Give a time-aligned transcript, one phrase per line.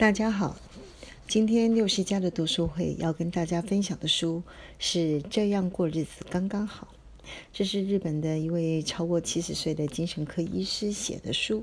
[0.00, 0.56] 大家好，
[1.28, 4.42] 今天六十家的读书会要跟大家分享的书
[4.78, 6.88] 是《这样过日子刚刚好》，
[7.52, 11.62] 这是日本的一位超过七十岁的精神科医师写的书。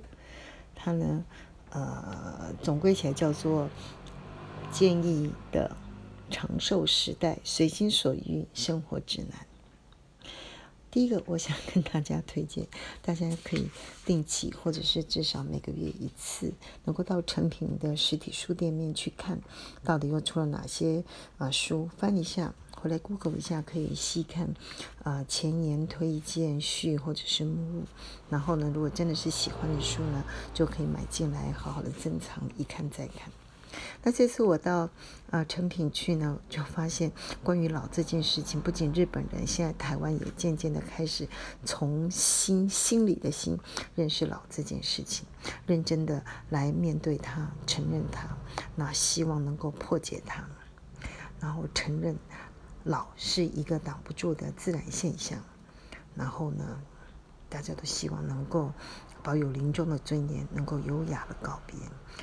[0.75, 1.25] 他呢，
[1.71, 3.63] 呃，总归起来叫做
[4.71, 5.75] 《建议的
[6.29, 9.31] 长寿时代随心所欲生活指南》。
[10.89, 12.65] 第一个，我想跟大家推荐，
[13.01, 13.69] 大家可以
[14.05, 16.53] 定期或者是至少每个月一次，
[16.85, 19.39] 能够到成品的实体书店面去看，
[19.83, 21.03] 到底又出了哪些
[21.37, 24.53] 啊书，翻一下，回来 Google 一下，可以细看
[25.03, 27.83] 啊前言推荐序或者是目录，
[28.29, 30.23] 然后呢，如果真的是喜欢的书呢，
[30.53, 33.29] 就可以买进来，好好的珍藏，一看再看。
[34.03, 34.89] 那这次我到
[35.29, 37.11] 啊成品去呢，就发现
[37.43, 41.27] 关于老这件事情，不仅日本人，现在台湾也渐渐的开始
[41.65, 43.57] 从心心里的心
[43.95, 45.25] 认识老这件事情，
[45.65, 48.37] 认真的来面对它，承认它，
[48.75, 50.47] 那希望能够破解它，
[51.39, 52.17] 然后承认
[52.83, 55.39] 老是一个挡不住的自然现象，
[56.15, 56.81] 然后呢，
[57.49, 58.71] 大家都希望能够。
[59.23, 61.75] 保有临终的尊严，能够优雅的告别。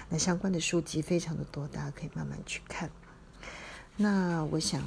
[0.08, 2.90] 那相关的书籍非常的多，大家可以慢慢去看。
[3.96, 4.80] 那我想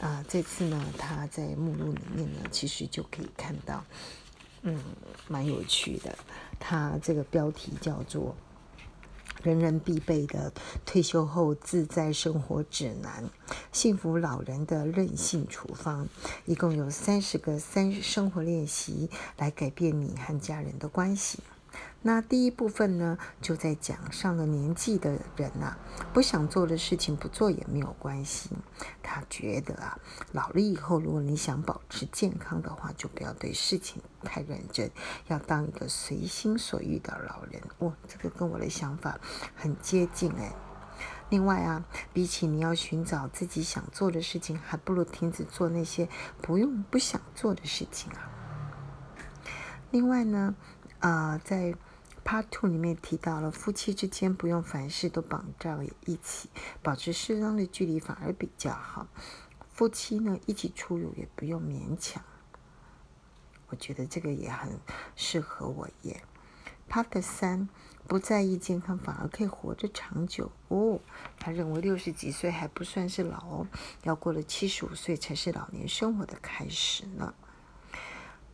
[0.00, 3.84] 啊，这次呢，他在目录里面呢，其实就可以看到，
[4.62, 4.82] 嗯，
[5.28, 6.18] 蛮有趣的。
[6.58, 8.34] 他这个标题叫做。
[9.42, 10.52] 人人必备的
[10.84, 13.24] 退休后自在生活指南，
[13.72, 16.08] 幸福老人的任性处方，
[16.44, 21.38] 一共有三十个三生活练习，来改变你和家人的关系。
[22.02, 25.76] 那第一部分呢，就在讲上了年纪的人呐，
[26.14, 28.50] 不想做的事情不做也没有关系。
[29.02, 29.98] 他觉得啊，
[30.32, 34.90] 老了以后，如果你想保持健康的话，就不要对事情太认真，
[35.26, 37.60] 要当一个随心所欲的老人。
[37.80, 39.20] 哇，这个跟我的想法
[39.54, 40.54] 很接近哎。
[41.28, 46.08] 另外啊，比起你要寻找自己想做的事情，还不如停止做那些
[46.40, 48.30] 不用不想做的事情啊。
[49.90, 50.54] 另外呢，
[51.00, 51.74] 啊，在
[52.24, 55.76] Part Two 里面提到了，夫妻之间不用凡事都绑在
[56.06, 56.48] 一起，
[56.82, 59.08] 保持适当的距离反而比较好。
[59.72, 62.22] 夫妻呢一起出入也不用勉强，
[63.68, 64.78] 我觉得这个也很
[65.16, 66.22] 适合我耶。
[66.88, 67.68] Part 三，
[68.06, 71.00] 不在意健康反而可以活得长久哦。
[71.38, 73.66] 他认为六十几岁还不算是老哦，
[74.02, 77.34] 要过了七十五岁才是老年生活的开始呢。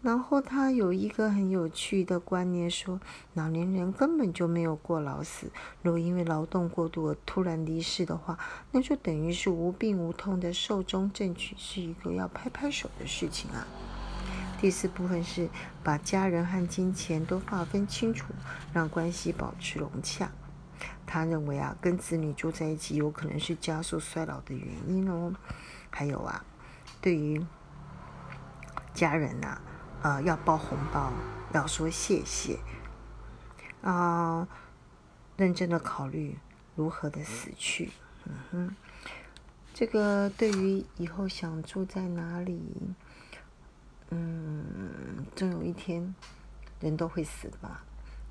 [0.02, 3.00] 然后他有一个很有趣的观念，说
[3.34, 5.50] 老年人根本就没有过劳死。
[5.82, 8.38] 如果因为劳动过度而突然离世的话，
[8.70, 13.66] 那就等于是无病无痛的寿终正寝，是一个要拍拍手的事情啊。
[14.60, 15.48] 第四部分是
[15.82, 18.32] 把家人和金钱都划分清楚，
[18.72, 20.30] 让关系保持融洽。
[21.04, 25.34] 他认为啊，跟子女住在一起有可能是加速衰老的原因哦。
[25.90, 26.44] 还有啊，
[27.00, 27.44] 对于
[28.94, 29.60] 家人呐。
[30.02, 31.12] 呃，要包红包，
[31.52, 32.58] 要说谢谢，
[33.82, 34.46] 啊，
[35.36, 36.38] 认真的考虑
[36.76, 37.90] 如何的死去，
[38.24, 38.76] 嗯哼，
[39.74, 42.60] 这个对于以后想住在哪里，
[44.10, 46.14] 嗯，总有一天
[46.80, 47.82] 人都会死的吧，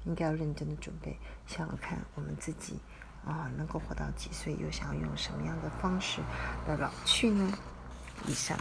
[0.05, 2.79] 应该要认真的准备，想想看我们自己
[3.25, 6.21] 啊，能够活到几岁，又想要用什么样的方式
[6.67, 7.51] 来老去呢？
[8.27, 8.57] 以上。